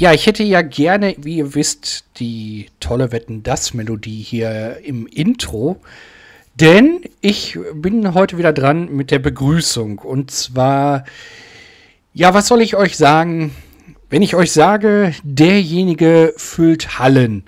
[0.00, 5.06] Ja, ich hätte ja gerne, wie ihr wisst, die tolle Wetten das Melodie hier im
[5.06, 5.78] Intro.
[6.54, 9.98] Denn ich bin heute wieder dran mit der Begrüßung.
[9.98, 11.04] Und zwar,
[12.14, 13.54] ja, was soll ich euch sagen?
[14.08, 17.44] Wenn ich euch sage, derjenige füllt Hallen,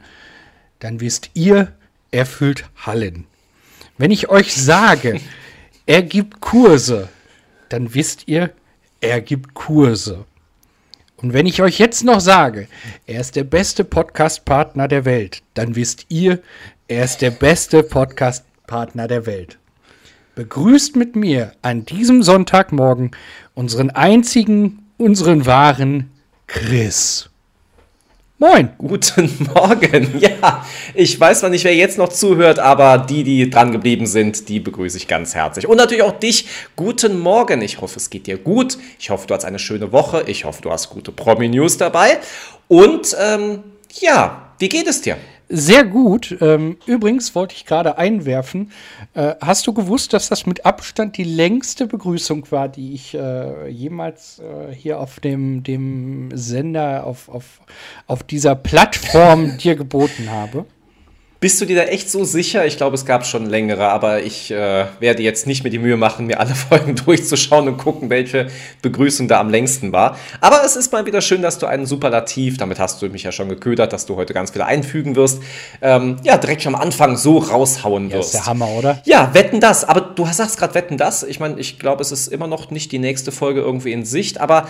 [0.79, 1.73] dann wisst ihr,
[2.11, 3.25] er füllt Hallen.
[3.97, 5.23] Wenn ich euch sage,
[5.87, 7.09] er gibt Kurse,
[7.71, 8.51] dann wisst ihr,
[9.01, 10.27] er gibt Kurse.
[11.23, 12.67] Und wenn ich euch jetzt noch sage,
[13.07, 16.43] er ist der beste Podcast-Partner der Welt, dann wisst ihr,
[16.89, 19.59] er ist der beste Podcast-Partner der Welt.
[20.35, 23.13] Begrüßt mit mir an diesem Sonntagmorgen
[23.55, 26.11] unseren einzigen, unseren wahren
[26.49, 27.32] Chris.
[28.43, 28.71] Moin.
[28.77, 30.19] Guten Morgen.
[30.19, 34.49] Ja, ich weiß zwar nicht, wer jetzt noch zuhört, aber die, die dran geblieben sind,
[34.49, 35.69] die begrüße ich ganz herzlich.
[35.69, 36.49] Und natürlich auch dich.
[36.75, 37.63] Guten Morgen.
[37.63, 38.79] Ich hoffe, es geht dir gut.
[38.99, 40.25] Ich hoffe, du hast eine schöne Woche.
[40.27, 42.19] Ich hoffe, du hast gute Promi-News dabei.
[42.67, 43.63] Und ähm,
[44.01, 45.19] ja, wie geht es dir?
[45.55, 46.35] Sehr gut.
[46.41, 48.73] Ähm, übrigens wollte ich gerade einwerfen,
[49.13, 53.69] äh, hast du gewusst, dass das mit Abstand die längste Begrüßung war, die ich äh,
[53.69, 57.61] jemals äh, hier auf dem, dem Sender, auf, auf,
[58.07, 60.65] auf dieser Plattform dir geboten habe?
[61.43, 62.67] Bist du dir da echt so sicher?
[62.67, 65.97] Ich glaube, es gab schon längere, aber ich äh, werde jetzt nicht mehr die Mühe
[65.97, 68.47] machen, mir alle Folgen durchzuschauen und gucken, welche
[68.81, 70.17] Begrüßung da am längsten war.
[70.41, 73.33] Aber es ist mal wieder schön, dass du einen Superlativ, damit hast du mich ja
[73.33, 75.43] schon geködert, dass du heute ganz viele einfügen wirst,
[75.81, 78.35] ähm, ja, direkt am Anfang so raushauen wirst.
[78.35, 79.03] Ja, ist der Hammer, oder?
[79.05, 79.83] Ja, wetten das.
[79.83, 81.25] Aber du sagst gerade wetten das.
[81.25, 84.41] Ich meine, ich glaube, es ist immer noch nicht die nächste Folge irgendwie in Sicht,
[84.41, 84.69] aber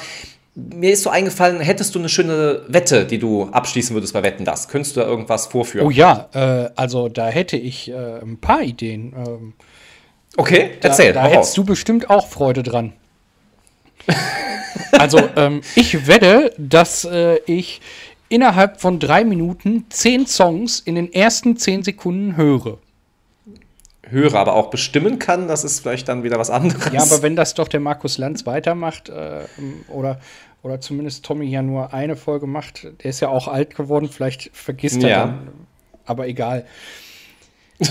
[0.55, 4.45] mir ist so eingefallen, hättest du eine schöne Wette, die du abschließen würdest bei Wetten
[4.45, 4.69] das?
[4.69, 5.87] Könntest du da irgendwas vorführen?
[5.87, 9.15] Oh ja, äh, also da hätte ich äh, ein paar Ideen.
[9.17, 9.55] Ähm,
[10.37, 11.13] okay, erzähl.
[11.13, 12.93] Da, da hättest du bestimmt auch Freude dran.
[14.93, 17.81] also ähm, ich wette, dass äh, ich
[18.29, 22.79] innerhalb von drei Minuten zehn Songs in den ersten zehn Sekunden höre
[24.13, 26.93] höre, aber auch bestimmen kann, das ist vielleicht dann wieder was anderes.
[26.93, 29.41] Ja, aber wenn das doch der Markus Lanz weitermacht, äh,
[29.89, 30.21] oder,
[30.63, 34.51] oder zumindest Tommy ja nur eine Folge macht, der ist ja auch alt geworden, vielleicht
[34.53, 35.27] vergisst er ja.
[35.27, 35.49] dann.
[36.05, 36.67] Aber egal.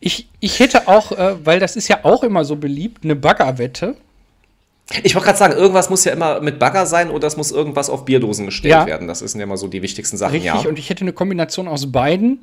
[0.00, 3.96] ich, ich hätte auch, äh, weil das ist ja auch immer so beliebt, eine Baggerwette.
[5.02, 7.90] Ich wollte gerade sagen, irgendwas muss ja immer mit Bagger sein oder es muss irgendwas
[7.90, 8.86] auf Bierdosen gestellt ja.
[8.86, 9.06] werden.
[9.06, 10.32] Das sind ja immer so die wichtigsten Sachen.
[10.32, 10.68] Richtig, ja.
[10.68, 12.40] und ich hätte eine Kombination aus beiden.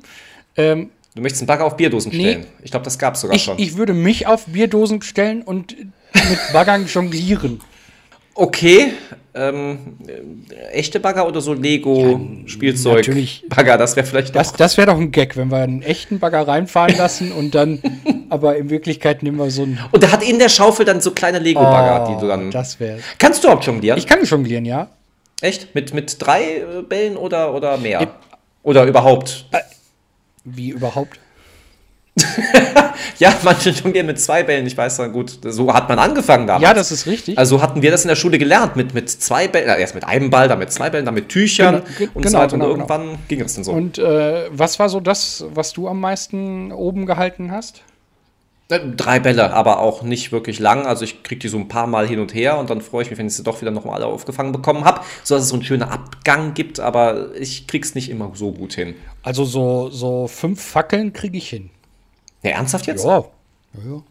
[0.56, 2.40] Ähm, Du möchtest einen Bagger auf Bierdosen stellen.
[2.40, 3.58] Nee, ich glaube, das gab es sogar ich, schon.
[3.58, 7.62] Ich würde mich auf Bierdosen stellen und mit Baggern jonglieren.
[8.36, 8.92] Okay.
[9.34, 12.92] Ähm, äh, echte Bagger oder so Lego-Spielzeug?
[12.92, 13.44] Ja, natürlich.
[13.48, 16.46] Bagger, das wäre vielleicht Das, das wäre doch ein Gag, wenn wir einen echten Bagger
[16.46, 17.80] reinfahren lassen und dann,
[18.30, 19.78] aber in Wirklichkeit nehmen wir so einen.
[19.90, 22.50] Und der hat in der Schaufel dann so kleine Lego-Bagger, oh, die du dann.
[22.50, 22.98] Das wäre.
[23.18, 23.98] Kannst du auch jonglieren?
[23.98, 24.88] Ich kann jonglieren, ja.
[25.40, 25.74] Echt?
[25.74, 28.02] Mit, mit drei äh, Bällen oder, oder mehr?
[28.02, 28.08] Ich,
[28.62, 29.46] oder überhaupt?
[29.52, 29.60] Äh,
[30.44, 31.18] wie überhaupt?
[33.18, 34.66] ja, manche jonglieren mit zwei Bällen.
[34.66, 36.62] Ich weiß dann gut, so hat man angefangen damals.
[36.62, 37.38] Ja, das ist richtig.
[37.38, 40.04] Also hatten wir das in der Schule gelernt mit, mit zwei Bällen, äh, erst mit
[40.04, 42.52] einem Ball, dann mit zwei Bällen, dann mit Tüchern genau, und genau, so weiter.
[42.52, 43.18] Genau, und irgendwann genau.
[43.28, 43.72] ging es dann so.
[43.72, 47.82] Und äh, was war so das, was du am meisten oben gehalten hast?
[48.68, 50.86] Äh, drei Bälle, aber auch nicht wirklich lang.
[50.86, 53.10] Also ich kriege die so ein paar Mal hin und her und dann freue ich
[53.10, 55.64] mich, wenn ich sie doch wieder nochmal alle aufgefangen bekommen habe, sodass es so einen
[55.64, 58.94] schönen Abgang gibt, aber ich krieg's nicht immer so gut hin.
[59.22, 61.70] Also so, so fünf Fackeln kriege ich hin.
[62.46, 63.04] Ja, ernsthaft jetzt?
[63.04, 63.24] Ja.
[63.74, 64.02] ja.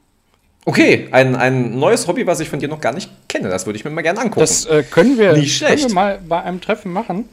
[0.66, 3.50] Okay, ein, ein neues Hobby, was ich von dir noch gar nicht kenne.
[3.50, 4.42] Das würde ich mir mal gerne angucken.
[4.42, 5.84] Das äh, können, wir, nicht schlecht.
[5.84, 7.30] können wir mal bei einem Treffen machen.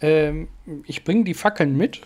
[0.00, 0.48] Ähm,
[0.86, 2.02] ich bringe die Fackeln mit.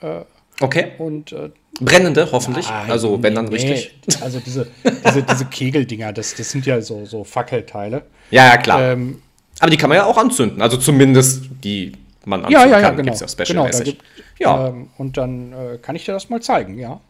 [0.00, 0.20] Äh,
[0.60, 0.92] okay.
[0.98, 1.50] Und äh,
[1.80, 2.68] Brennende, hoffentlich.
[2.70, 3.56] Nein, also, wenn dann nee.
[3.56, 3.92] richtig.
[4.22, 4.68] Also, diese,
[5.04, 8.02] diese, diese Kegeldinger, das, das sind ja so, so Fackelteile.
[8.30, 8.92] Ja, ja, klar.
[8.92, 9.20] Ähm,
[9.58, 10.62] Aber die kann man ja auch anzünden.
[10.62, 11.92] Also, zumindest die
[12.24, 12.96] man anzünden ja, ja, ja, kann.
[12.96, 13.06] Genau.
[13.06, 14.02] Gibt's ja special genau, gibt,
[14.38, 14.68] ja.
[14.68, 17.00] Ähm, und dann äh, kann ich dir das mal zeigen, ja.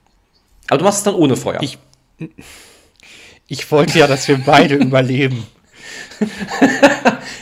[0.68, 1.60] Aber du machst es dann ohne Feuer.
[1.62, 1.78] Ich,
[3.48, 5.46] ich wollte ja, dass wir beide überleben.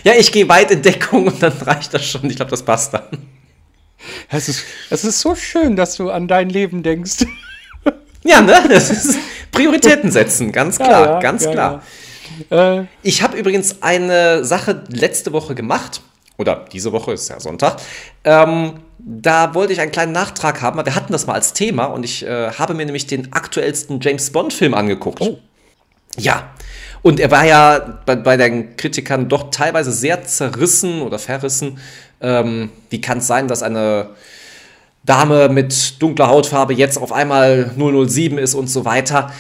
[0.05, 2.29] ja, ich gehe weit in Deckung und dann reicht das schon.
[2.29, 3.05] Ich glaube, das passt dann.
[4.29, 7.25] Es ist, es ist so schön, dass du an dein Leben denkst.
[8.25, 8.55] Ja, ne?
[8.69, 9.19] Das ist
[9.51, 11.83] Prioritäten setzen, ganz klar, ja, ja, ganz ja, klar.
[12.51, 16.03] Äh, ich habe übrigens eine Sache letzte Woche gemacht,
[16.39, 17.77] oder diese Woche ist ja Sonntag.
[18.25, 20.85] Ähm, da wollte ich einen kleinen Nachtrag haben.
[20.85, 24.31] Wir hatten das mal als Thema und ich äh, habe mir nämlich den aktuellsten James
[24.31, 25.21] Bond-Film angeguckt.
[25.21, 25.39] Oh.
[26.17, 26.51] Ja.
[27.03, 31.79] Und er war ja bei, bei den Kritikern doch teilweise sehr zerrissen oder verrissen,
[32.21, 34.11] ähm, wie kann es sein, dass eine
[35.05, 39.33] Dame mit dunkler Hautfarbe jetzt auf einmal 007 ist und so weiter?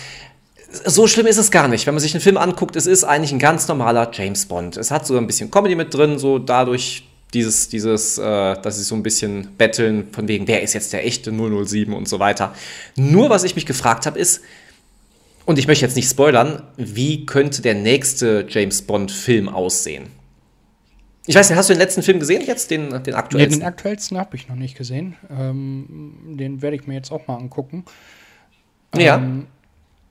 [0.86, 1.86] So schlimm ist es gar nicht.
[1.86, 4.76] Wenn man sich den Film anguckt, es ist eigentlich ein ganz normaler James Bond.
[4.76, 7.04] Es hat so ein bisschen Comedy mit drin, so dadurch
[7.34, 11.06] Dieses, dieses, äh, dass sie so ein bisschen betteln, von wegen, wer ist jetzt der
[11.06, 12.54] echte 007 und so weiter.
[12.94, 14.42] Nur was ich mich gefragt habe, ist,
[15.46, 20.08] und ich möchte jetzt nicht spoilern, wie könnte der nächste James Bond-Film aussehen?
[21.26, 23.58] Ich weiß nicht, hast du den letzten Film gesehen jetzt, den, den aktuellsten?
[23.58, 25.16] Nee, den aktuellsten habe ich noch nicht gesehen.
[25.30, 27.84] Ähm, den werde ich mir jetzt auch mal angucken.
[28.94, 29.22] Ja.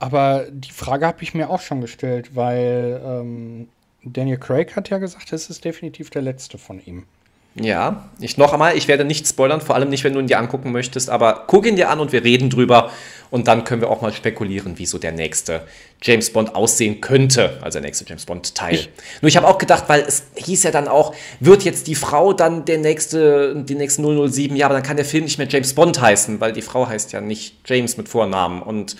[0.01, 3.67] Aber die Frage habe ich mir auch schon gestellt, weil ähm,
[4.03, 7.05] Daniel Craig hat ja gesagt, es ist definitiv der letzte von ihm.
[7.53, 10.39] Ja, ich noch einmal, ich werde nicht spoilern, vor allem nicht, wenn du ihn dir
[10.39, 12.89] angucken möchtest, aber guck ihn dir an und wir reden drüber
[13.29, 15.67] und dann können wir auch mal spekulieren, wie so der nächste
[16.01, 18.87] James Bond aussehen könnte, also der nächste James Bond Teil.
[19.21, 22.33] Nur ich habe auch gedacht, weil es hieß ja dann auch, wird jetzt die Frau
[22.33, 25.75] dann der nächste, die nächste 007, ja, aber dann kann der Film nicht mehr James
[25.75, 28.95] Bond heißen, weil die Frau heißt ja nicht James mit Vornamen und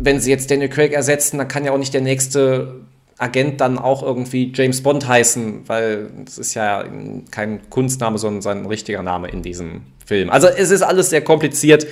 [0.00, 2.74] wenn sie jetzt Daniel Craig ersetzen, dann kann ja auch nicht der nächste
[3.18, 6.84] Agent dann auch irgendwie James Bond heißen, weil es ist ja
[7.30, 10.28] kein Kunstname, sondern sein richtiger Name in diesem Film.
[10.30, 11.86] Also es ist alles sehr kompliziert.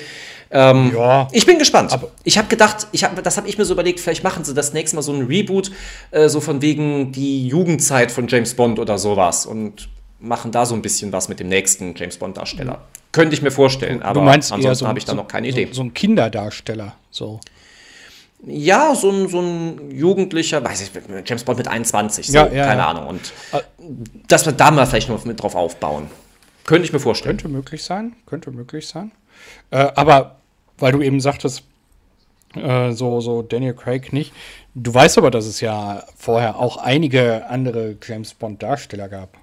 [0.50, 1.98] Ähm, ja, ich bin gespannt.
[2.22, 4.72] ich habe gedacht, ich hab, das habe ich mir so überlegt, vielleicht machen sie das
[4.72, 5.72] nächste Mal so ein Reboot,
[6.10, 9.88] äh, so von wegen die Jugendzeit von James Bond oder sowas und
[10.20, 12.74] machen da so ein bisschen was mit dem nächsten James Bond-Darsteller.
[12.74, 13.12] Mhm.
[13.12, 15.66] Könnte ich mir vorstellen, aber du meinst ansonsten so, habe ich da noch keine Idee.
[15.66, 17.40] So, so ein Kinderdarsteller, so.
[18.46, 20.90] Ja, so ein, so ein Jugendlicher, weiß ich,
[21.26, 22.88] James Bond mit 21, so, ja, ja, keine ja.
[22.88, 23.06] Ahnung.
[23.06, 23.60] Und äh,
[24.28, 26.08] dass wir da mal vielleicht noch mit drauf aufbauen.
[26.64, 27.36] Könnte ich mir vorstellen.
[27.36, 29.12] Könnte möglich sein, könnte möglich sein.
[29.70, 30.36] Äh, aber
[30.78, 31.62] weil du eben sagtest,
[32.54, 34.32] äh, so, so Daniel Craig nicht.
[34.74, 39.36] Du weißt aber, dass es ja vorher auch einige andere James Bond-Darsteller gab.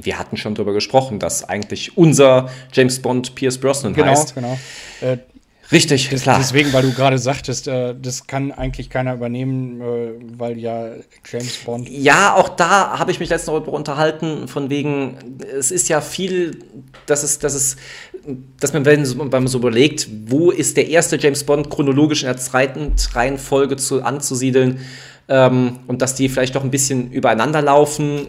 [0.00, 4.34] Wir hatten schon darüber gesprochen, dass eigentlich unser James Bond Pierce Brosnan genau, heißt.
[4.34, 4.56] Genau,
[5.00, 5.12] genau.
[5.12, 5.18] Äh,
[5.72, 6.38] Richtig, das, klar.
[6.38, 10.90] Deswegen, weil du gerade sagtest, äh, das kann eigentlich keiner übernehmen, äh, weil ja
[11.30, 11.88] James Bond.
[11.88, 15.16] Ja, auch da habe ich mich letztens darüber unterhalten, von wegen,
[15.58, 16.58] es ist ja viel,
[17.06, 17.76] dass es, dass es,
[18.60, 22.36] dass man, wenn man so überlegt, wo ist der erste James Bond chronologisch in der
[22.36, 24.80] zweiten Reihenfolge zu, anzusiedeln
[25.28, 28.26] ähm, und dass die vielleicht doch ein bisschen übereinander laufen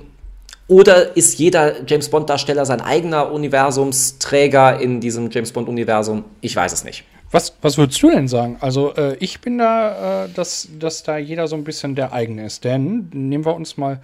[0.68, 6.24] oder ist jeder James Bond-Darsteller sein eigener Universumsträger in diesem James Bond-Universum?
[6.40, 7.04] Ich weiß es nicht.
[7.34, 8.58] Was, was würdest du denn sagen?
[8.60, 12.46] Also, äh, ich bin da, äh, dass, dass da jeder so ein bisschen der eigene
[12.46, 12.64] ist.
[12.64, 14.00] Denn nehmen wir uns mal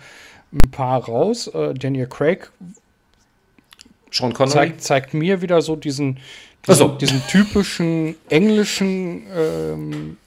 [0.51, 1.47] ein paar raus.
[1.47, 2.51] Äh, Daniel Craig
[4.11, 6.17] Sean Connery zeigt, zeigt mir wieder so diesen,
[6.67, 6.87] diesen, so.
[6.87, 10.17] diesen typischen englischen, ähm,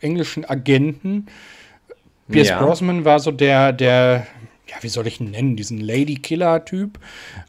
[0.00, 1.26] englischen Agenten.
[2.30, 2.62] Pierce ja.
[2.62, 4.26] Brosnan war so der, der,
[4.66, 6.98] ja, wie soll ich ihn nennen, diesen Lady Killer-Typ.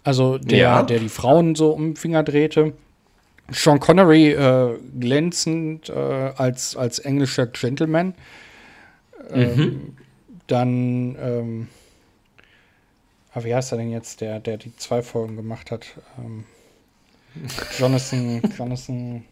[0.04, 0.84] Also der, ja.
[0.84, 2.74] der die Frauen so um den Finger drehte.
[3.52, 8.14] Sean Connery äh, glänzend äh, als, als englischer Gentleman.
[9.32, 9.98] Ähm, mhm.
[10.48, 11.68] Dann, ähm,
[13.34, 15.86] ah, wie heißt er denn jetzt, der, der die zwei Folgen gemacht hat?
[16.18, 16.44] Ähm,
[17.80, 19.24] Jonathan, Jonathan.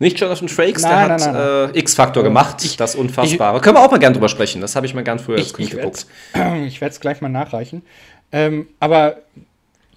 [0.00, 3.56] Nicht Jonathan Frakes, nein, der nein, hat äh, X-Factor äh, gemacht, ich, das Unfassbare.
[3.56, 5.52] Ich, Können wir auch mal gern drüber sprechen, das habe ich mal gern früher als
[5.52, 6.06] Kind geguckt.
[6.66, 7.82] Ich werde es gleich mal nachreichen.
[8.30, 9.22] Ähm, aber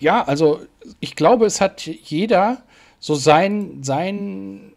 [0.01, 0.61] ja, also
[0.99, 2.61] ich glaube, es hat jeder
[2.99, 4.73] so sein, sein,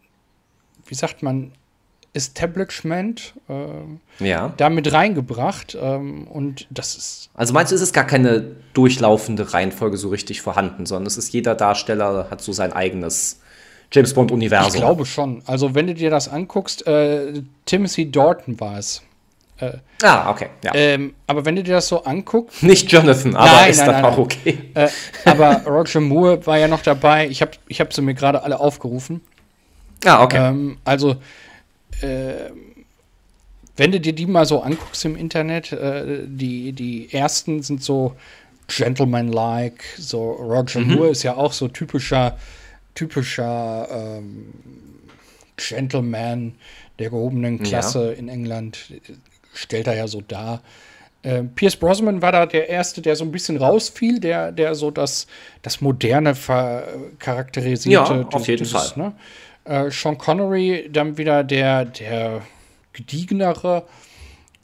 [0.87, 1.53] wie sagt man,
[2.15, 4.53] Establishment äh, ja.
[4.57, 5.77] damit reingebracht.
[5.81, 7.31] Ähm, und das ist.
[7.35, 11.33] Also meinst du, ist es gar keine durchlaufende Reihenfolge so richtig vorhanden, sondern es ist
[11.33, 13.41] jeder Darsteller hat so sein eigenes
[13.91, 14.75] James Bond-Universum.
[14.75, 15.43] Ich glaube schon.
[15.47, 19.03] Also wenn du dir das anguckst, äh, Timothy Dorton war es.
[19.61, 20.49] Äh, ah, okay.
[20.65, 20.75] Ja.
[20.75, 22.63] Ähm, aber wenn du dir das so anguckst.
[22.63, 24.59] Nicht Jonathan, aber nein, ist nein, dann auch okay.
[24.75, 24.89] Äh,
[25.25, 27.29] aber Roger Moore war ja noch dabei.
[27.29, 29.21] Ich habe ich hab sie mir gerade alle aufgerufen.
[30.05, 30.49] Ah, okay.
[30.49, 31.17] Ähm, also,
[32.01, 32.51] äh,
[33.77, 38.17] wenn du dir die mal so anguckst im Internet, äh, die, die ersten sind so
[38.69, 39.85] Gentleman-like.
[39.99, 40.95] So Roger mhm.
[40.95, 42.39] Moore ist ja auch so typischer,
[42.95, 44.53] typischer ähm,
[45.57, 46.55] Gentleman
[46.99, 48.13] der gehobenen Klasse ja.
[48.13, 48.93] in England
[49.55, 50.63] stellt er ja so dar.
[51.23, 54.91] Äh, Pierce Brosnan war da der Erste, der so ein bisschen rausfiel, der, der so
[54.91, 55.27] das,
[55.63, 56.35] das Moderne
[57.19, 58.15] charakterisierte.
[58.15, 59.13] Ja, auf jeden dieses, Fall.
[59.13, 59.13] Ne?
[59.65, 62.43] Äh, Sean Connery dann wieder der, der
[62.93, 63.85] gediegenere.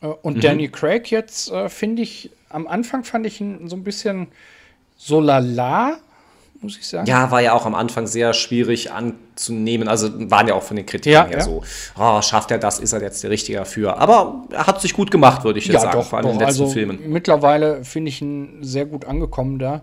[0.02, 0.40] Äh, und mhm.
[0.40, 4.28] Danny Craig jetzt, äh, finde ich, am Anfang fand ich ihn so ein bisschen
[4.96, 5.98] so lala,
[6.60, 7.06] muss ich sagen.
[7.06, 9.88] Ja, war ja auch am Anfang sehr schwierig anzunehmen.
[9.88, 11.44] Also waren ja auch von den Kritikern ja, her ja.
[11.44, 11.62] so,
[11.98, 13.98] oh, schafft er das, ist er jetzt der Richtige dafür.
[13.98, 16.32] Aber er hat sich gut gemacht, würde ich jetzt ja, sagen, doch, vor allem doch.
[16.32, 17.10] in den letzten also, Filmen.
[17.10, 19.82] Mittlerweile finde ich ihn sehr gut angekommen da.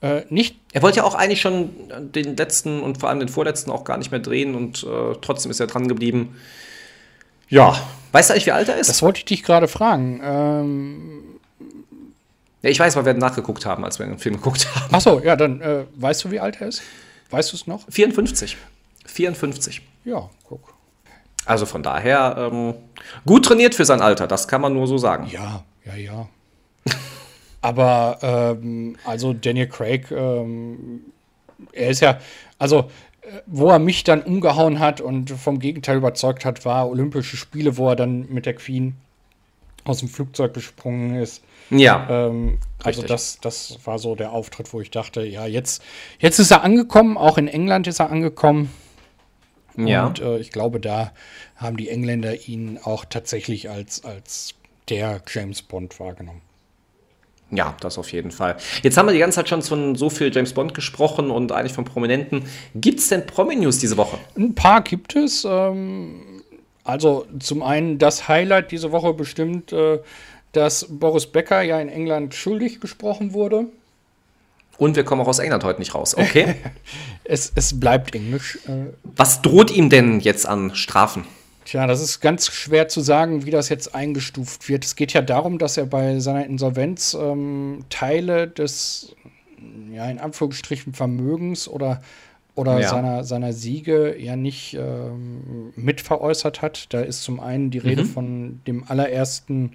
[0.00, 1.70] Äh, nicht er wollte ja auch eigentlich schon
[2.14, 5.50] den letzten und vor allem den vorletzten auch gar nicht mehr drehen und äh, trotzdem
[5.50, 6.36] ist er dran geblieben.
[7.48, 7.76] Ja,
[8.12, 8.88] weißt du eigentlich, wie alt er ist?
[8.88, 10.20] Das wollte ich dich gerade fragen.
[10.24, 11.33] Ähm,
[12.64, 14.88] Ja, ich weiß, weil wir nachgeguckt haben, als wir den Film geguckt haben.
[14.90, 16.80] Ach so, ja, dann äh, weißt du, wie alt er ist?
[17.28, 17.84] Weißt du es noch?
[17.90, 18.56] 54.
[19.04, 19.82] 54.
[20.06, 20.72] Ja, guck.
[21.44, 22.72] Also von daher ähm,
[23.26, 25.28] gut trainiert für sein Alter, das kann man nur so sagen.
[25.30, 26.28] Ja, ja, ja.
[27.60, 31.12] Aber ähm, also Daniel Craig, ähm,
[31.72, 32.18] er ist ja,
[32.58, 32.90] also
[33.20, 37.76] äh, wo er mich dann umgehauen hat und vom Gegenteil überzeugt hat, war Olympische Spiele,
[37.76, 38.96] wo er dann mit der Queen
[39.84, 41.42] aus dem Flugzeug gesprungen ist.
[41.70, 42.06] Ja.
[42.08, 45.82] Ähm, also das, das war so der Auftritt, wo ich dachte, ja, jetzt,
[46.18, 48.70] jetzt ist er angekommen, auch in England ist er angekommen.
[49.76, 50.06] Ja.
[50.06, 51.12] Und äh, ich glaube, da
[51.56, 54.54] haben die Engländer ihn auch tatsächlich als, als
[54.88, 56.42] der James Bond wahrgenommen.
[57.50, 58.56] Ja, das auf jeden Fall.
[58.82, 61.72] Jetzt haben wir die ganze Zeit schon von so viel James Bond gesprochen und eigentlich
[61.72, 62.44] von Prominenten.
[62.74, 64.18] Gibt es denn Promi-News diese Woche?
[64.36, 65.46] Ein paar gibt es.
[65.48, 66.42] Ähm,
[66.82, 70.00] also zum einen das Highlight diese Woche bestimmt, äh,
[70.56, 73.66] dass Boris Becker ja in England schuldig gesprochen wurde.
[74.76, 76.56] Und wir kommen auch aus England heute nicht raus, okay?
[77.24, 78.58] es, es bleibt Englisch.
[78.66, 78.92] Äh.
[79.02, 81.24] Was droht ihm denn jetzt an Strafen?
[81.64, 84.84] Tja, das ist ganz schwer zu sagen, wie das jetzt eingestuft wird.
[84.84, 89.16] Es geht ja darum, dass er bei seiner Insolvenz ähm, Teile des,
[89.90, 92.02] ja, in Anführungsstrichen Vermögens oder,
[92.54, 92.88] oder ja.
[92.88, 96.92] seiner, seiner Siege ja nicht ähm, mitveräußert hat.
[96.92, 98.08] Da ist zum einen die Rede mhm.
[98.08, 99.72] von dem allerersten,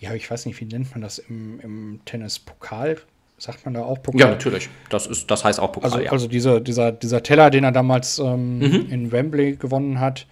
[0.00, 2.96] ja, ich weiß nicht, wie nennt man das im, im Tennis, Pokal,
[3.38, 4.20] Sagt man da auch Pokal?
[4.20, 4.68] Ja, natürlich.
[4.90, 5.90] Das, ist, das heißt auch Pokal.
[5.90, 6.12] Also, ja.
[6.12, 8.88] also dieser, dieser, dieser Teller, den er damals ähm, mhm.
[8.90, 10.26] in Wembley gewonnen hat,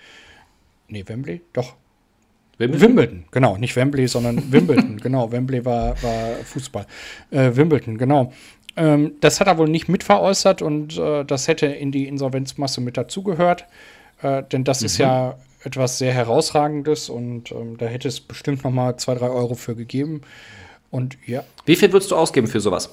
[0.88, 1.42] Nee, Wembley?
[1.52, 1.74] Doch.
[2.56, 2.88] Wimbledon?
[2.88, 3.56] Wimbledon, genau.
[3.56, 4.96] Nicht Wembley, sondern Wimbledon.
[5.02, 6.86] genau, Wembley war, war Fußball.
[7.30, 8.32] Äh, Wimbledon, genau.
[8.76, 12.96] Ähm, das hat er wohl nicht mitveräußert und äh, das hätte in die Insolvenzmasse mit
[12.96, 13.66] dazugehört.
[14.22, 14.86] Äh, denn das mhm.
[14.86, 15.36] ist ja
[15.68, 19.76] etwas sehr Herausragendes und ähm, da hätte es bestimmt noch mal zwei, drei Euro für
[19.76, 20.22] gegeben.
[20.90, 21.44] Und ja.
[21.66, 22.90] Wie viel würdest du ausgeben für sowas?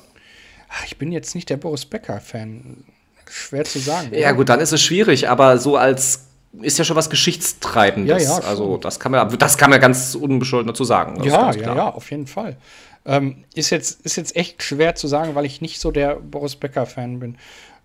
[0.70, 2.84] Ach, ich bin jetzt nicht der Boris Becker-Fan.
[3.29, 4.10] Schwer zu sagen.
[4.13, 4.34] Ja, oder?
[4.36, 6.27] gut, dann ist es schwierig, aber so als
[6.62, 8.24] ist ja schon was Geschichtstreibendes.
[8.24, 11.22] Ja, ja, also das kann man, das kann man ganz unbescholten dazu sagen.
[11.24, 12.58] Ja, ja, ja, auf jeden Fall.
[13.05, 16.55] Ähm, ist, jetzt, ist jetzt echt schwer zu sagen, weil ich nicht so der Boris
[16.55, 17.38] Becker-Fan bin.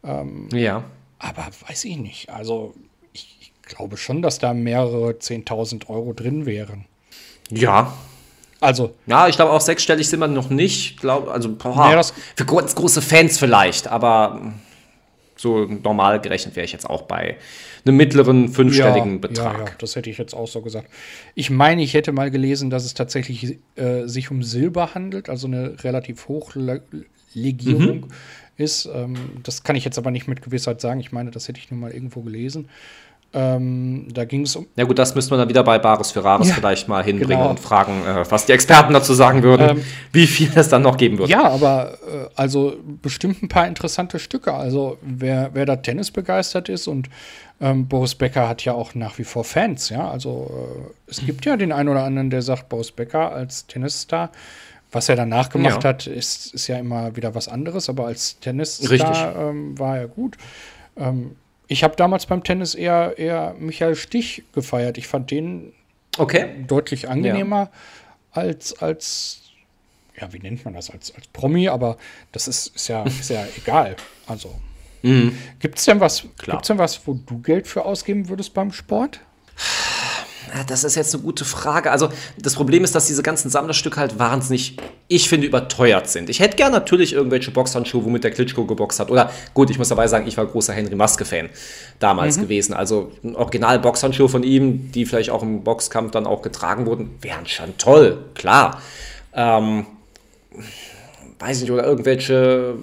[0.05, 0.85] Ähm, ja.
[1.19, 2.31] Aber weiß ich nicht.
[2.31, 2.75] Also
[3.75, 6.85] glaube schon, dass da mehrere 10.000 Euro drin wären.
[7.51, 7.95] Ja.
[8.61, 8.95] Also.
[9.07, 11.01] Ja, ich glaube auch sechsstellig sind wir noch nicht.
[11.01, 12.03] Glaub, also boah, ja,
[12.37, 14.53] für ganz große Fans vielleicht, aber
[15.41, 17.39] so normal gerechnet wäre ich jetzt auch bei
[17.87, 19.59] einem mittleren fünfstelligen ja, Betrag.
[19.59, 20.91] Ja, ja, das hätte ich jetzt auch so gesagt.
[21.35, 25.47] Ich meine, ich hätte mal gelesen, dass es tatsächlich äh, sich um Silber handelt, also
[25.47, 26.83] eine relativ hohe
[27.33, 28.09] Legierung mhm.
[28.59, 28.87] ist.
[28.93, 31.01] Ähm, das kann ich jetzt aber nicht mit Gewissheit sagen.
[31.01, 32.69] Ich meine, das hätte ich nur mal irgendwo gelesen.
[33.33, 34.67] Ähm, da ging es um.
[34.75, 37.39] Ja, gut, das müsste man dann wieder bei Baris für Rares ja, vielleicht mal hinbringen
[37.39, 37.51] genau.
[37.51, 40.97] und fragen, äh, was die Experten dazu sagen würden, ähm, wie viel es dann noch
[40.97, 41.31] geben würde.
[41.31, 44.53] Ja, aber äh, also bestimmt ein paar interessante Stücke.
[44.53, 47.09] Also, wer, wer da Tennis begeistert ist und
[47.61, 50.11] ähm, Boris Becker hat ja auch nach wie vor Fans, ja.
[50.11, 54.31] Also, äh, es gibt ja den einen oder anderen, der sagt, Boris Becker als Tennisstar.
[54.91, 55.91] Was er danach gemacht ja.
[55.91, 60.37] hat, ist, ist ja immer wieder was anderes, aber als Tennisstar ähm, war er gut.
[60.97, 61.37] Ähm,
[61.71, 64.99] ich habe damals beim Tennis eher, eher Michael Stich gefeiert.
[64.99, 65.73] Ich fand den
[66.19, 66.65] okay.
[66.67, 67.71] deutlich angenehmer
[68.35, 68.43] ja.
[68.43, 69.43] als, als,
[70.21, 71.97] ja, wie nennt man das, als, als Promi, aber
[72.33, 73.95] das ist, ist, ja, ist ja egal.
[74.27, 74.53] Also.
[75.03, 75.39] Mhm.
[75.61, 79.21] Gibt es denn was, gibt's denn was, wo du Geld für ausgeben würdest beim Sport?
[80.67, 81.91] Das ist jetzt eine gute Frage.
[81.91, 84.77] Also das Problem ist, dass diese ganzen Sammlerstücke halt wahnsinnig,
[85.09, 86.29] ich finde, überteuert sind.
[86.29, 89.11] Ich hätte gern natürlich irgendwelche Boxhandschuhe, womit der Klitschko geboxt hat.
[89.11, 91.51] Oder gut, ich muss dabei sagen, ich war großer Henry Maske-Fan
[91.99, 92.43] damals mhm.
[92.43, 92.75] gewesen.
[92.75, 97.77] Also Original-Boxhandschuhe von ihm, die vielleicht auch im Boxkampf dann auch getragen wurden, wären schon
[97.79, 98.81] toll, klar.
[99.33, 99.87] Ähm,
[101.39, 102.75] weiß nicht, oder irgendwelche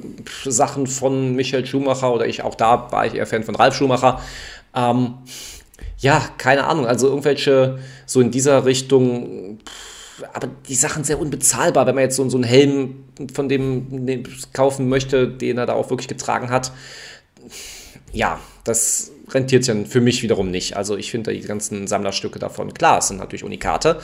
[0.45, 4.19] Sachen von Michael Schumacher oder ich, auch da war ich eher Fan von Ralf Schumacher.
[4.75, 5.15] Ähm,
[5.99, 9.59] ja, keine Ahnung, also irgendwelche so in dieser Richtung,
[10.33, 13.03] aber die Sachen sehr unbezahlbar, wenn man jetzt so, so einen Helm
[13.33, 16.71] von dem kaufen möchte, den er da auch wirklich getragen hat.
[18.13, 20.77] Ja, das rentiert sich für mich wiederum nicht.
[20.77, 23.99] Also ich finde die ganzen Sammlerstücke davon, klar, es sind natürlich Unikate.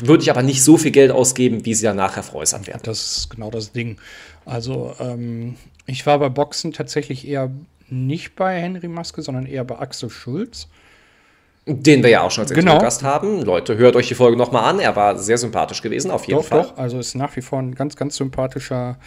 [0.00, 2.80] Würde ich aber nicht so viel Geld ausgeben, wie sie dann nachher veräußert werden.
[2.84, 3.98] Das ist genau das Ding.
[4.44, 5.56] Also ähm,
[5.90, 7.50] ich war bei Boxen tatsächlich eher
[7.88, 10.68] nicht bei Henry Maske, sondern eher bei Axel Schulz.
[11.66, 12.78] Den wir ja auch schon als genau.
[12.78, 13.42] Gast haben.
[13.42, 14.80] Leute, hört euch die Folge nochmal an.
[14.80, 16.62] Er war sehr sympathisch gewesen, auf jeden doch, Fall.
[16.62, 18.98] Doch, also ist nach wie vor ein ganz, ganz sympathischer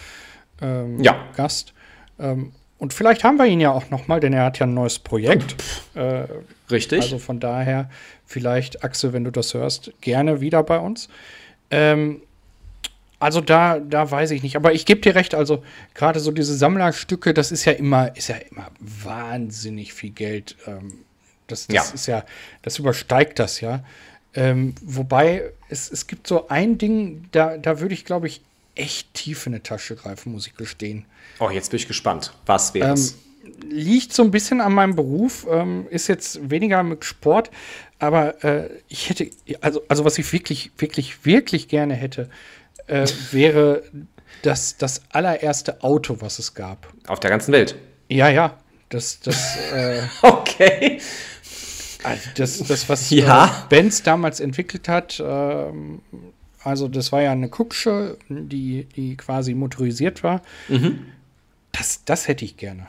[0.62, 1.16] ähm, ja.
[1.36, 1.74] Gast.
[2.20, 5.00] Ähm, und vielleicht haben wir ihn ja auch nochmal, denn er hat ja ein neues
[5.00, 5.56] Projekt.
[5.96, 6.25] Äh,
[6.72, 7.02] Richtig.
[7.02, 7.90] Also von daher,
[8.25, 11.08] vielleicht, Axel, wenn du das hörst, gerne wieder bei uns.
[11.72, 12.22] Ähm,
[13.24, 14.56] also da, da weiß ich nicht.
[14.56, 15.63] Aber ich gebe dir recht, also
[15.94, 20.58] gerade so diese Sammlerstücke, das ist ja immer, ist ja immer wahnsinnig viel Geld.
[20.68, 21.06] Ähm,
[21.48, 21.94] das, das ja.
[21.94, 22.25] ist ja,
[22.62, 23.84] das übersteigt das ja.
[24.36, 28.42] Ähm, wobei es, es gibt so ein Ding, da, da würde ich, glaube ich,
[28.75, 31.06] echt tief in eine Tasche greifen, muss ich gestehen.
[31.39, 32.34] Oh, jetzt bin ich gespannt.
[32.46, 33.12] Was wäre es?
[33.12, 37.51] Ähm, liegt so ein bisschen an meinem Beruf, ähm, ist jetzt weniger mit Sport,
[38.00, 39.30] aber äh, ich hätte,
[39.62, 42.30] also, also was ich wirklich, wirklich, wirklich gerne hätte,
[42.88, 43.84] äh, wäre
[44.42, 46.92] das, das allererste Auto, was es gab.
[47.08, 47.75] Auf der ganzen Welt?
[48.10, 48.58] Ja, ja.
[48.90, 51.00] Das, das, äh, okay.
[52.04, 53.46] Also das, das, was ja.
[53.46, 56.02] äh, Benz damals entwickelt hat, ähm,
[56.63, 60.42] also das war ja eine Kutsche, die, die quasi motorisiert war.
[60.68, 61.06] Mhm.
[61.72, 62.88] Das, das hätte ich gerne.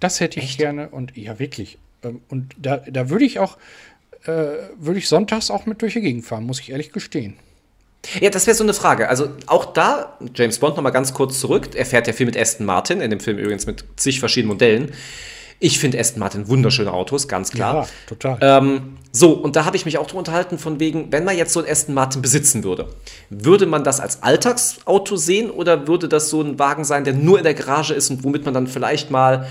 [0.00, 0.58] Das hätte ich Echt?
[0.58, 1.78] gerne und ja, wirklich.
[2.02, 3.58] Ähm, und da, da würde ich auch,
[4.24, 7.36] äh, würde ich sonntags auch mit durch die Gegend fahren, muss ich ehrlich gestehen.
[8.20, 9.08] Ja, das wäre so eine Frage.
[9.08, 11.70] Also auch da, James Bond nochmal ganz kurz zurück.
[11.74, 14.92] Er fährt ja viel mit Aston Martin, in dem Film übrigens mit zig verschiedenen Modellen.
[15.60, 17.74] Ich finde Aston Martin wunderschöne Autos, ganz klar.
[17.74, 18.38] Ja, total.
[18.40, 21.52] Ähm, so, und da habe ich mich auch drüber unterhalten, von wegen, wenn man jetzt
[21.52, 22.88] so ein Aston Martin besitzen würde,
[23.30, 27.38] würde man das als Alltagsauto sehen oder würde das so ein Wagen sein, der nur
[27.38, 29.46] in der Garage ist und womit man dann vielleicht mal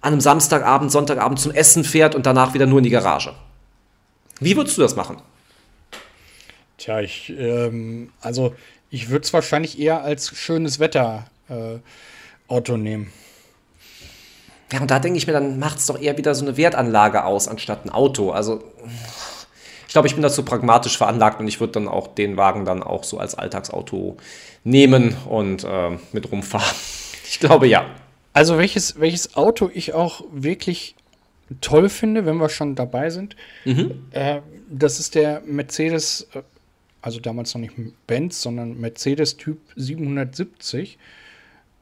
[0.00, 3.32] an einem Samstagabend, Sonntagabend zum Essen fährt und danach wieder nur in die Garage?
[4.40, 5.18] Wie würdest du das machen?
[6.86, 8.54] Tja, ich, ähm, also
[8.90, 11.80] ich würde es wahrscheinlich eher als schönes Wetter äh,
[12.46, 13.12] Auto nehmen.
[14.72, 17.24] Ja, und da denke ich mir, dann macht es doch eher wieder so eine Wertanlage
[17.24, 18.30] aus, anstatt ein Auto.
[18.30, 18.62] Also,
[19.88, 22.84] ich glaube, ich bin dazu pragmatisch veranlagt und ich würde dann auch den Wagen dann
[22.84, 24.16] auch so als Alltagsauto
[24.62, 26.70] nehmen und äh, mit rumfahren.
[27.28, 27.84] Ich glaube, ja.
[28.32, 30.94] Also, welches, welches Auto ich auch wirklich
[31.60, 34.06] toll finde, wenn wir schon dabei sind, mhm.
[34.12, 34.38] äh,
[34.70, 36.42] das ist der Mercedes, äh,
[37.06, 37.74] also damals noch nicht
[38.08, 40.98] Benz, sondern Mercedes Typ 770.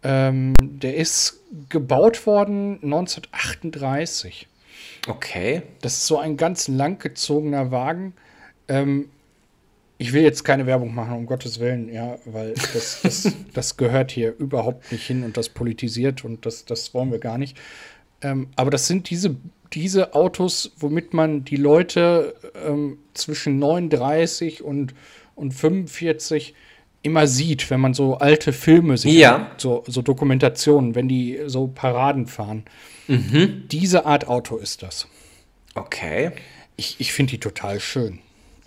[0.03, 1.41] Ähm, der ist
[1.71, 4.47] gebaut worden 1938.
[5.09, 5.63] Okay.
[5.81, 8.13] Das ist so ein ganz langgezogener Wagen.
[8.69, 9.09] Ähm,
[9.97, 14.11] ich will jetzt keine Werbung machen, um Gottes Willen, ja, weil das, das, das gehört
[14.11, 17.57] hier überhaupt nicht hin und das politisiert und das, das wollen wir gar nicht.
[18.21, 19.37] Ähm, aber das sind diese,
[19.75, 22.35] diese Autos, womit man die Leute
[22.67, 24.95] ähm, zwischen 39 und,
[25.35, 26.55] und 45
[27.03, 29.51] immer sieht, wenn man so alte Filme sieht, ja.
[29.59, 32.65] so, so Dokumentationen, wenn die so Paraden fahren.
[33.09, 33.65] Mhm.
[33.71, 35.07] Diese Art Auto ist das.
[35.75, 36.31] Okay.
[36.77, 38.21] Ich, ich finde die total schön.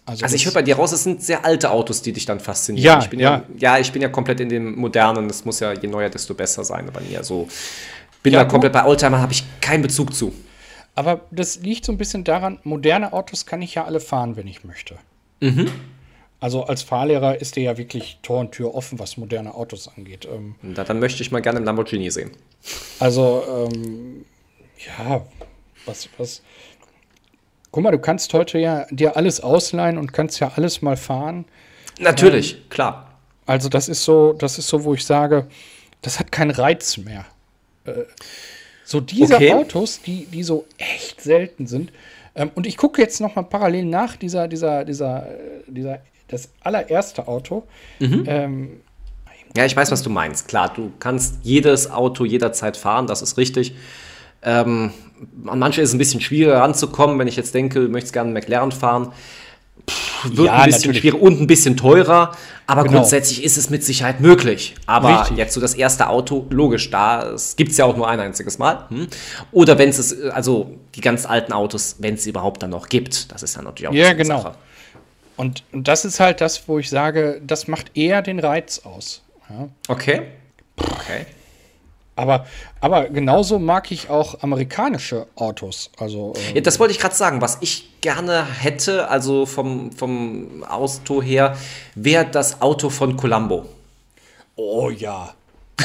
[0.05, 2.39] Also, also ich höre bei dir raus, es sind sehr alte Autos, die dich dann
[2.39, 2.85] faszinieren.
[2.85, 5.59] Ja, ich bin ja, ja, ja ich bin ja komplett in dem modernen, das muss
[5.59, 7.47] ja je neuer, desto besser sein, aber mir so
[8.23, 10.33] bin ja, da komplett bei Oldtimer habe ich keinen Bezug zu.
[10.97, 14.47] Aber das liegt so ein bisschen daran, moderne Autos kann ich ja alle fahren, wenn
[14.47, 14.97] ich möchte.
[15.41, 15.69] Mhm.
[16.39, 20.25] Also als Fahrlehrer ist dir ja wirklich Tor und Tür offen, was moderne Autos angeht.
[20.25, 22.31] Ähm, Na, dann möchte ich mal gerne einen Lamborghini sehen.
[22.99, 24.25] Also, ähm,
[24.87, 25.21] ja,
[25.85, 26.41] was, was.
[27.69, 31.45] Guck mal, du kannst heute ja dir alles ausleihen und kannst ja alles mal fahren.
[31.99, 33.19] Natürlich, ähm, klar.
[33.45, 35.47] Also, das ist so, das ist so, wo ich sage,
[36.01, 37.25] das hat keinen Reiz mehr.
[37.85, 38.05] Äh,
[38.87, 39.53] so diese okay.
[39.53, 41.91] Autos, die, die so echt selten sind.
[42.35, 46.49] Ähm, und ich gucke jetzt noch mal parallel nach dieser, dieser, dieser, äh, dieser das
[46.61, 47.63] allererste Auto.
[47.99, 48.23] Mhm.
[48.25, 48.81] Ähm,
[49.57, 50.47] ja, ich weiß, was du meinst.
[50.47, 53.75] Klar, du kannst jedes Auto jederzeit fahren, das ist richtig.
[54.41, 54.93] Ähm,
[55.47, 58.27] an manche ist es ein bisschen schwieriger ranzukommen, wenn ich jetzt denke, du möchtest gerne
[58.27, 59.11] einen McLaren fahren.
[60.23, 60.99] Wird ja, ein bisschen natürlich.
[61.01, 62.35] schwieriger und ein bisschen teurer,
[62.65, 62.95] aber genau.
[62.95, 64.75] grundsätzlich ist es mit Sicherheit möglich.
[64.85, 65.37] Aber Richtig.
[65.37, 68.85] jetzt so das erste Auto, logisch, da gibt es ja auch nur ein einziges Mal.
[68.89, 69.07] Hm?
[69.51, 73.43] Oder wenn es, also die ganz alten Autos, wenn es überhaupt dann noch gibt, das
[73.43, 74.41] ist dann natürlich auch ja, eine genau.
[74.41, 74.55] Sache.
[75.37, 79.21] Und, und das ist halt das, wo ich sage, das macht eher den Reiz aus.
[79.49, 79.69] Ja.
[79.87, 80.23] Okay.
[80.77, 81.25] Okay.
[82.17, 82.47] Aber,
[82.81, 85.91] aber genauso mag ich auch amerikanische Autos.
[85.97, 87.41] Also, ähm ja, das wollte ich gerade sagen.
[87.41, 91.55] Was ich gerne hätte, also vom, vom Auto her,
[91.93, 93.65] wäre das Auto von Columbo.
[94.55, 95.33] Oh ja.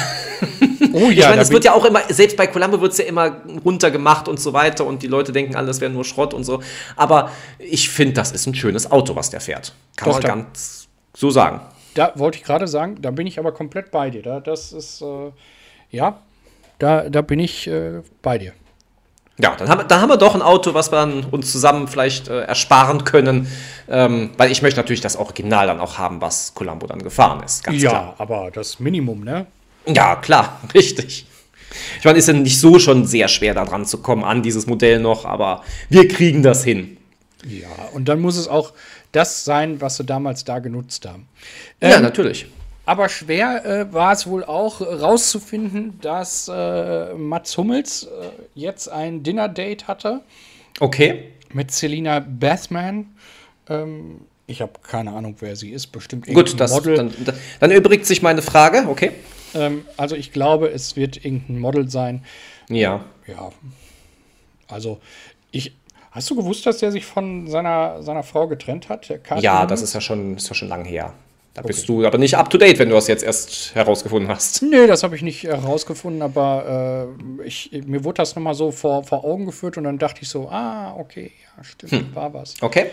[0.95, 3.05] Oh ja, ich meine, es wird ja auch immer, selbst bei Columbo wird es ja
[3.05, 6.42] immer runtergemacht und so weiter und die Leute denken alle, das wäre nur Schrott und
[6.42, 6.61] so.
[6.97, 9.73] Aber ich finde, das ist ein schönes Auto, was der fährt.
[9.97, 11.61] Kann das man ganz so sagen.
[11.95, 14.23] Da wollte ich gerade sagen, da bin ich aber komplett bei dir.
[14.23, 15.31] Da, das ist, äh,
[15.93, 16.19] ja,
[16.79, 18.53] da, da bin ich äh, bei dir.
[19.39, 22.43] Ja, dann haben, dann haben wir doch ein Auto, was wir uns zusammen vielleicht äh,
[22.43, 23.47] ersparen können.
[23.89, 27.67] Ähm, weil ich möchte natürlich das Original dann auch haben, was Columbo dann gefahren ist.
[27.71, 28.15] ja, klar.
[28.19, 29.47] aber das Minimum, ne?
[29.87, 31.27] Ja, klar, richtig.
[31.99, 34.67] Ich meine, ist ja nicht so schon sehr schwer, da dran zu kommen, an dieses
[34.67, 36.99] Modell noch, aber wir kriegen das hin.
[37.47, 38.73] Ja, und dann muss es auch
[39.11, 41.27] das sein, was sie damals da genutzt haben.
[41.81, 42.47] Ähm, ja, natürlich.
[42.85, 49.23] Aber schwer äh, war es wohl auch rauszufinden, dass äh, Mats Hummels äh, jetzt ein
[49.23, 50.21] Dinner-Date hatte.
[50.81, 51.31] Okay.
[51.53, 53.14] Mit Selina Bathman.
[53.68, 55.88] Ähm, ich habe keine Ahnung, wer sie ist.
[55.88, 56.97] Bestimmt Gut, das, Model.
[56.97, 57.14] Dann,
[57.61, 58.87] dann übrigt sich meine Frage.
[58.88, 59.12] Okay.
[59.55, 62.25] Ähm, also ich glaube, es wird irgendein Model sein.
[62.68, 63.05] Ja.
[63.27, 63.53] Ja.
[64.68, 65.01] Also
[65.51, 65.73] ich.
[66.11, 69.11] Hast du gewusst, dass er sich von seiner, seiner Frau getrennt hat?
[69.40, 71.14] Ja, das ist ja schon, ist ja schon lang her.
[71.55, 71.69] Da okay.
[71.69, 74.62] bist du aber nicht up to date, wenn du das jetzt erst herausgefunden hast.
[74.73, 77.07] Nee, das habe ich nicht herausgefunden, aber
[77.41, 80.29] äh, ich, mir wurde das nochmal so vor, vor Augen geführt und dann dachte ich
[80.29, 82.15] so, ah, okay, ja, stimmt, hm.
[82.15, 82.55] war was.
[82.62, 82.87] Okay.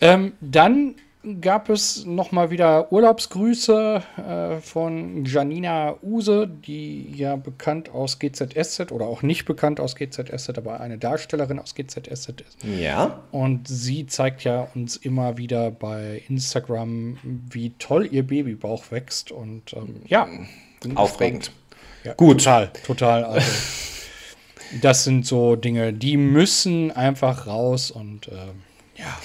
[0.00, 0.94] Ähm, dann
[1.40, 9.06] gab es nochmal wieder Urlaubsgrüße äh, von Janina Use, die ja bekannt aus GZSZ oder
[9.06, 12.64] auch nicht bekannt aus GZSZ, aber eine Darstellerin aus GZSZ ist.
[12.64, 13.22] Ja.
[13.30, 19.32] Und sie zeigt ja uns immer wieder bei Instagram, wie toll ihr Babybauch wächst.
[19.32, 20.28] Und ähm, ja.
[20.94, 21.50] Aufregend.
[22.04, 22.44] Ja, Gut.
[22.44, 23.24] Total, total.
[23.24, 23.50] Also,
[24.82, 28.52] das sind so Dinge, die müssen einfach raus und äh,
[28.96, 29.16] ja.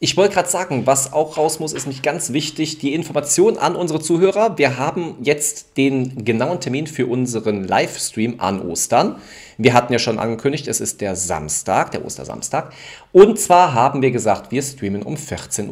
[0.00, 3.74] Ich wollte gerade sagen, was auch raus muss, ist nicht ganz wichtig, die Information an
[3.74, 4.56] unsere Zuhörer.
[4.56, 9.16] Wir haben jetzt den genauen Termin für unseren Livestream an Ostern.
[9.56, 12.72] Wir hatten ja schon angekündigt, es ist der Samstag, der Ostersamstag.
[13.10, 15.68] Und zwar haben wir gesagt, wir streamen um 14.30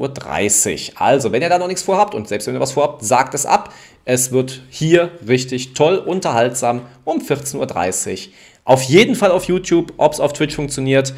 [0.95, 1.01] Uhr.
[1.01, 3.47] Also, wenn ihr da noch nichts vorhabt und selbst wenn ihr was vorhabt, sagt es
[3.47, 3.73] ab.
[4.05, 8.33] Es wird hier richtig toll, unterhaltsam um 14.30 Uhr.
[8.65, 11.15] Auf jeden Fall auf YouTube, ob es auf Twitch funktioniert.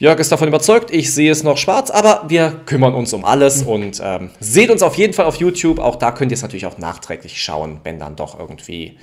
[0.00, 3.62] Jörg ist davon überzeugt, ich sehe es noch schwarz, aber wir kümmern uns um alles
[3.62, 5.78] und ähm, seht uns auf jeden Fall auf YouTube.
[5.78, 8.96] Auch da könnt ihr es natürlich auch nachträglich schauen, wenn dann doch irgendwie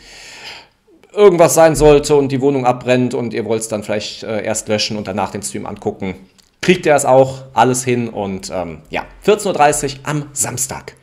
[1.13, 4.69] irgendwas sein sollte und die Wohnung abbrennt und ihr wollt es dann vielleicht äh, erst
[4.69, 6.15] löschen und danach den Stream angucken.
[6.62, 10.95] Kriegt ihr es auch alles hin und ähm, ja, 14.30 Uhr am Samstag.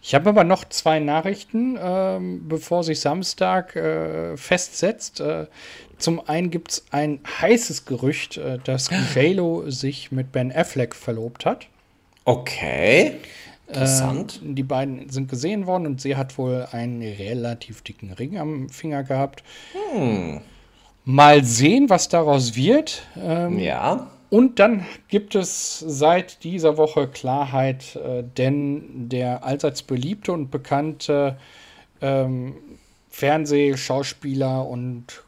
[0.00, 5.20] Ich habe aber noch zwei Nachrichten, ähm, bevor sich Samstag äh, festsetzt.
[5.20, 5.46] Äh,
[6.02, 11.46] zum einen gibt es ein heißes Gerücht, äh, dass JLo sich mit Ben Affleck verlobt
[11.46, 11.66] hat.
[12.24, 13.16] Okay.
[13.68, 14.40] Interessant.
[14.44, 18.68] Äh, die beiden sind gesehen worden und sie hat wohl einen relativ dicken Ring am
[18.68, 19.42] Finger gehabt.
[19.92, 20.40] Hm.
[21.04, 23.02] Mal sehen, was daraus wird.
[23.16, 24.10] Ähm, ja.
[24.30, 31.36] Und dann gibt es seit dieser Woche Klarheit, äh, denn der allseits beliebte und bekannte
[32.00, 32.54] ähm,
[33.10, 35.22] Fernsehschauspieler und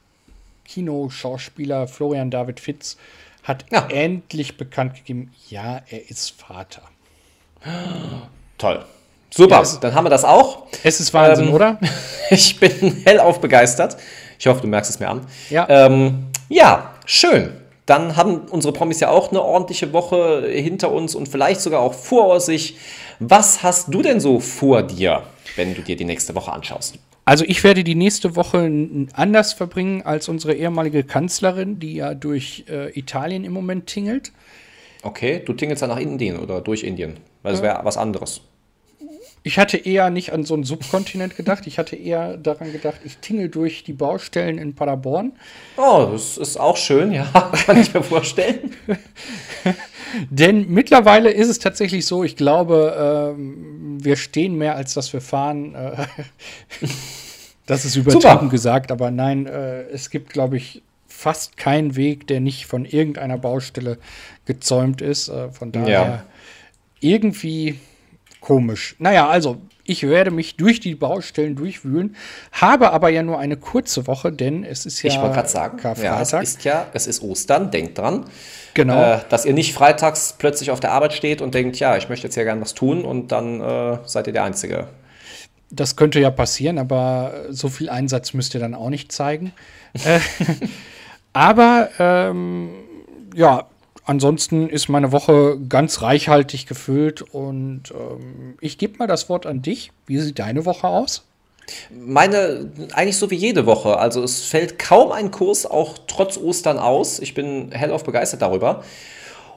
[0.64, 2.96] Kinoschauspieler Florian David Fitz
[3.42, 3.86] hat ja.
[3.88, 6.82] endlich bekannt gegeben, ja, er ist Vater.
[8.58, 8.84] Toll.
[9.30, 10.66] Super, ja, dann haben wir das auch.
[10.84, 11.78] Es ist Wahnsinn, ähm, oder?
[12.30, 13.96] ich bin hellauf begeistert.
[14.38, 15.26] Ich hoffe, du merkst es mir an.
[15.50, 17.52] Ja, ähm, ja schön.
[17.86, 21.94] Dann haben unsere Promis ja auch eine ordentliche Woche hinter uns und vielleicht sogar auch
[21.94, 22.76] vor sich.
[23.18, 25.24] Was hast du denn so vor dir,
[25.56, 26.98] wenn du dir die nächste Woche anschaust?
[27.24, 28.70] Also ich werde die nächste Woche
[29.14, 34.32] anders verbringen als unsere ehemalige Kanzlerin, die ja durch äh, Italien im Moment tingelt.
[35.02, 38.42] Okay, du tingelst ja nach Indien oder durch Indien, weil das wäre was anderes.
[39.46, 41.66] Ich hatte eher nicht an so einen Subkontinent gedacht.
[41.66, 45.32] Ich hatte eher daran gedacht, ich tingle durch die Baustellen in Paderborn.
[45.76, 47.26] Oh, das ist auch schön, ja,
[47.66, 48.74] kann ich mir vorstellen.
[50.30, 55.20] Denn mittlerweile ist es tatsächlich so, ich glaube, ähm, wir stehen mehr, als dass wir
[55.20, 55.74] fahren.
[55.74, 56.06] Äh,
[57.66, 62.40] das ist übertrieben gesagt, aber nein, äh, es gibt, glaube ich, fast keinen Weg, der
[62.40, 63.98] nicht von irgendeiner Baustelle
[64.46, 65.28] gezäumt ist.
[65.28, 66.24] Äh, von daher ja.
[67.00, 67.78] irgendwie
[68.44, 68.94] komisch.
[68.98, 72.14] Naja, also ich werde mich durch die Baustellen durchwühlen,
[72.52, 75.78] habe aber ja nur eine kurze Woche, denn es ist ja Ich wollte gerade sagen,
[76.02, 78.26] ja, es ist ja, es ist Ostern, denkt dran.
[78.74, 79.00] Genau.
[79.00, 82.26] Äh, dass ihr nicht freitags plötzlich auf der Arbeit steht und denkt, ja, ich möchte
[82.26, 84.88] jetzt ja gerne was tun und dann äh, seid ihr der Einzige.
[85.70, 89.52] Das könnte ja passieren, aber so viel Einsatz müsst ihr dann auch nicht zeigen.
[90.04, 90.20] Äh,
[91.32, 92.70] aber ähm,
[93.34, 93.66] ja,
[94.04, 99.62] ansonsten ist meine Woche ganz reichhaltig gefüllt und ähm, ich gebe mal das Wort an
[99.62, 99.90] dich.
[100.06, 101.24] Wie sieht deine Woche aus?
[101.90, 103.98] Meine eigentlich so wie jede Woche.
[103.98, 107.18] Also es fällt kaum ein Kurs, auch trotz Ostern aus.
[107.18, 108.84] Ich bin hellauf begeistert darüber.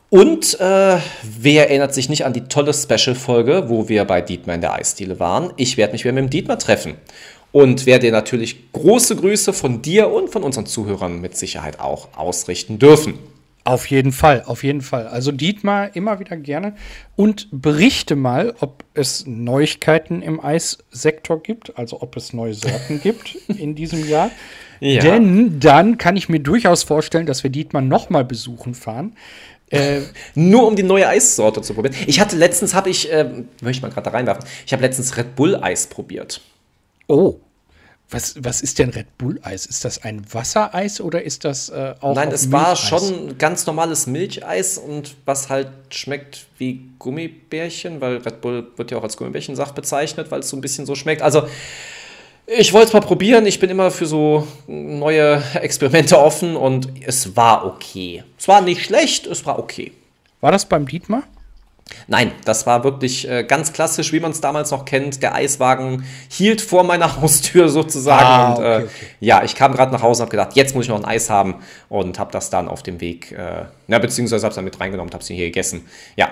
[0.09, 4.61] Und äh, wer erinnert sich nicht an die tolle Special-Folge, wo wir bei Dietmar in
[4.61, 5.51] der Eisdiele waren?
[5.57, 6.95] Ich werde mich wieder mit dem Dietmar treffen.
[7.51, 12.09] Und werde dir natürlich große Grüße von dir und von unseren Zuhörern mit Sicherheit auch
[12.15, 13.19] ausrichten dürfen.
[13.67, 15.07] Auf jeden Fall, auf jeden Fall.
[15.07, 16.73] Also Dietmar immer wieder gerne
[17.17, 23.35] und berichte mal, ob es Neuigkeiten im Eissektor gibt, also ob es neue Sorten gibt
[23.49, 24.31] in diesem Jahr.
[24.79, 25.01] Ja.
[25.01, 29.17] Denn dann kann ich mir durchaus vorstellen, dass wir Dietmar nochmal besuchen fahren.
[29.69, 29.99] Äh,
[30.33, 31.95] Nur um die neue Eissorte zu probieren.
[32.05, 33.25] Ich hatte letztens, habe ich, äh,
[33.61, 36.39] möchte ich mal gerade da reinwerfen, ich habe letztens Red Bull Eis probiert.
[37.07, 37.41] Oh.
[38.09, 39.65] Was, was ist denn Red Bull Eis?
[39.65, 44.07] Ist das ein Wassereis oder ist das äh, auch Nein, es war schon ganz normales
[44.07, 49.75] Milcheis und was halt schmeckt wie Gummibärchen, weil Red Bull wird ja auch als Gummibärchensaft
[49.75, 51.21] bezeichnet, weil es so ein bisschen so schmeckt.
[51.21, 51.47] Also
[52.45, 53.45] ich wollte es mal probieren.
[53.45, 58.23] Ich bin immer für so neue Experimente offen und es war okay.
[58.39, 59.91] Es war nicht schlecht, es war okay.
[60.39, 61.23] War das beim Dietmar?
[62.07, 65.21] Nein, das war wirklich äh, ganz klassisch, wie man es damals noch kennt.
[65.23, 68.25] Der Eiswagen hielt vor meiner Haustür sozusagen.
[68.25, 68.89] Ah, und äh, okay.
[69.19, 71.29] ja, ich kam gerade nach Hause und habe gedacht, jetzt muss ich noch ein Eis
[71.29, 71.55] haben
[71.89, 75.09] und habe das dann auf dem Weg, äh, ja, beziehungsweise habe es dann mit reingenommen
[75.09, 75.85] und habe es hier gegessen.
[76.15, 76.29] Ja,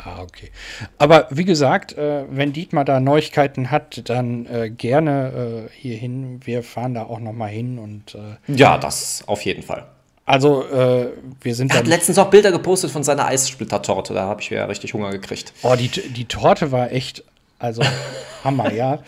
[0.00, 0.50] Ah, okay.
[0.96, 6.40] Aber wie gesagt, äh, wenn Dietmar da Neuigkeiten hat, dann äh, gerne äh, hier hin.
[6.44, 9.86] Wir fahren da auch noch mal hin und äh, ja, das auf jeden Fall.
[10.28, 11.06] Also äh,
[11.40, 11.72] wir sind.
[11.72, 14.12] Er hat letztens auch Bilder gepostet von seiner Eissplittertorte.
[14.12, 15.54] Da habe ich ja richtig Hunger gekriegt.
[15.62, 17.24] Oh, die, die Torte war echt,
[17.58, 17.82] also
[18.44, 18.98] Hammer, ja.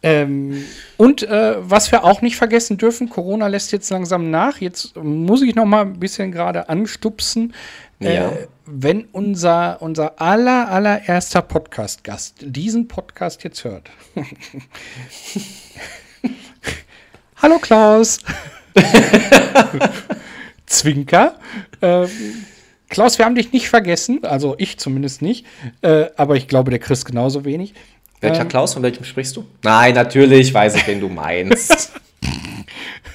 [0.00, 0.64] Ähm,
[0.96, 4.60] und äh, was wir auch nicht vergessen dürfen, Corona lässt jetzt langsam nach.
[4.60, 7.52] Jetzt muss ich noch mal ein bisschen gerade anstupsen.
[7.98, 8.30] Ja.
[8.30, 13.90] Äh, wenn unser, unser aller, allererster Podcast-Gast diesen Podcast jetzt hört.
[17.42, 18.20] Hallo Klaus.
[20.70, 21.34] Zwinker.
[21.82, 22.08] Ähm,
[22.88, 25.46] Klaus, wir haben dich nicht vergessen, also ich zumindest nicht,
[25.82, 27.74] äh, aber ich glaube, der Chris genauso wenig.
[28.20, 29.44] Welcher ähm, Klaus, von welchem sprichst du?
[29.62, 31.92] Nein, natürlich weiß ich, wen du meinst.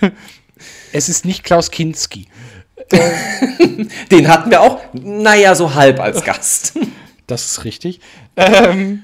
[0.94, 2.28] es ist nicht Klaus Kinski.
[4.12, 6.74] Den hatten wir auch, naja, so halb als Gast.
[7.28, 8.02] Das ist richtig.
[8.36, 9.02] Ähm,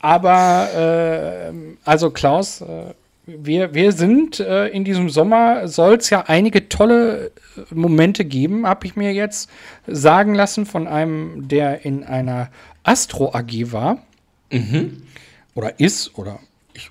[0.00, 1.52] aber, äh,
[1.84, 2.92] also Klaus, äh,
[3.26, 8.66] wir, wir sind äh, in diesem Sommer, soll es ja einige tolle äh, Momente geben,
[8.66, 9.50] habe ich mir jetzt
[9.86, 12.50] sagen lassen von einem, der in einer
[12.84, 13.98] Astro AG war.
[14.52, 15.02] Mhm.
[15.54, 16.38] Oder ist, oder
[16.72, 16.90] ich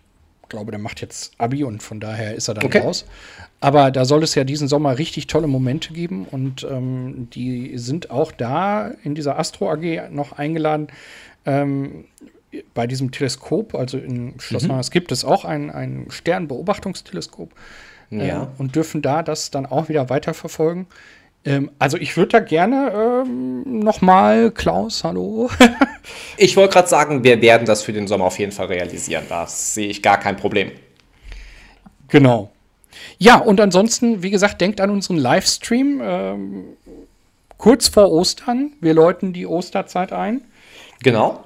[0.49, 2.79] glaube, der macht jetzt Abi und von daher ist er dann okay.
[2.79, 3.05] raus.
[3.61, 8.11] Aber da soll es ja diesen Sommer richtig tolle Momente geben und ähm, die sind
[8.11, 10.87] auch da in dieser Astro AG noch eingeladen.
[11.45, 12.05] Ähm,
[12.73, 14.81] bei diesem Teleskop, also in Schloss mhm.
[14.91, 17.51] gibt es auch ein, ein Sternbeobachtungsteleskop
[18.11, 18.51] äh, ja.
[18.57, 20.87] und dürfen da das dann auch wieder weiterverfolgen.
[21.45, 25.49] Ähm, also ich würde da gerne ähm, nochmal, Klaus, hallo.
[26.37, 29.23] ich wollte gerade sagen, wir werden das für den Sommer auf jeden Fall realisieren.
[29.29, 30.71] Da sehe ich gar kein Problem.
[32.07, 32.51] Genau.
[33.17, 36.63] Ja, und ansonsten, wie gesagt, denkt an unseren Livestream ähm,
[37.57, 38.73] kurz vor Ostern.
[38.81, 40.41] Wir läuten die Osterzeit ein.
[41.03, 41.43] Genau.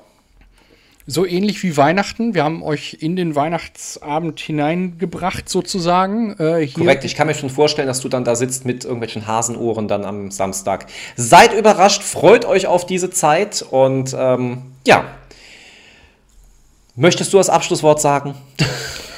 [1.11, 2.35] So ähnlich wie Weihnachten.
[2.35, 6.35] Wir haben euch in den Weihnachtsabend hineingebracht, sozusagen.
[6.37, 9.87] Äh, Korrekt, ich kann mir schon vorstellen, dass du dann da sitzt mit irgendwelchen Hasenohren
[9.87, 10.85] dann am Samstag.
[11.15, 15.03] Seid überrascht, freut euch auf diese Zeit und ähm, ja.
[16.95, 18.35] Möchtest du das Abschlusswort sagen?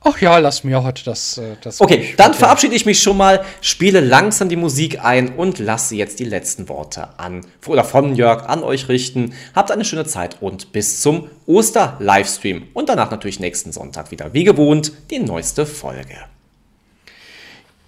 [0.00, 1.38] Ach ja, lass mir heute das.
[1.38, 5.58] Äh, das okay, dann verabschiede ich mich schon mal, spiele langsam die Musik ein und
[5.58, 9.34] lasse jetzt die letzten Worte an oder von Jörg an euch richten.
[9.54, 14.44] Habt eine schöne Zeit und bis zum Oster-Livestream und danach natürlich nächsten Sonntag wieder wie
[14.44, 16.16] gewohnt die neueste Folge.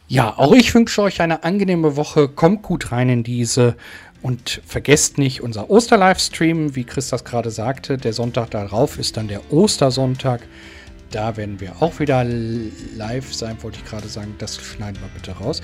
[0.09, 2.29] Ja, auch ich wünsche euch eine angenehme Woche.
[2.29, 3.77] Kommt gut rein in diese.
[4.23, 7.96] Und vergesst nicht unser Oster-Livestream, wie Chris das gerade sagte.
[7.96, 10.42] Der Sonntag darauf ist dann der Ostersonntag.
[11.11, 14.35] Da werden wir auch wieder live sein, wollte ich gerade sagen.
[14.38, 15.61] Das schneiden wir bitte raus.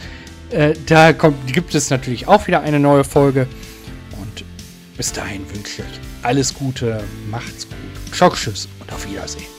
[0.51, 3.47] Äh, da kommt, gibt es natürlich auch wieder eine neue Folge.
[4.21, 4.45] Und
[4.97, 8.15] bis dahin wünsche ich euch alles Gute, macht's gut.
[8.15, 9.56] Schock, tschüss und auf Wiedersehen.